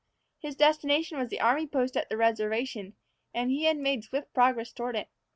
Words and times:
His 0.39 0.55
destination 0.55 1.19
was 1.19 1.29
the 1.29 1.39
army 1.39 1.67
post 1.67 1.95
at 1.95 2.09
the 2.09 2.17
reservation, 2.17 2.95
and 3.35 3.51
he 3.51 3.65
had 3.65 3.77
made 3.77 4.03
swift 4.03 4.33
progress 4.33 4.73
toward 4.73 4.95
it. 4.95 5.09